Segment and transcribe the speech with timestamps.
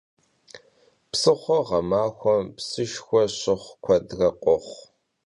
[1.11, 4.77] Psıxhuer ğemaxuem psınşşe şıxhu kuedre khoxhu.